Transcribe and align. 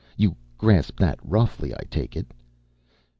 You 0.17 0.35
grasp 0.57 0.97
that 0.99 1.19
roughly, 1.23 1.75
I 1.75 1.83
take 1.91 2.15
it?" 2.15 2.33